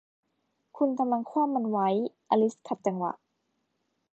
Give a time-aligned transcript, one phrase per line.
[0.77, 1.89] 'คุณกำลังคว่ำมันไว้!'
[2.29, 3.11] อลิซขัดจังหวะ